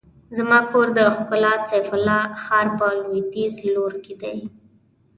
زما 0.37 0.59
کور 0.69 0.87
د 0.97 0.99
کلا 1.29 1.53
سيف 1.69 1.87
الله 1.97 2.21
ښار 2.43 2.67
په 2.77 2.87
لوېديځ 3.01 3.55
لور 3.73 3.93
کې 4.03 4.13
دی. 4.21 4.37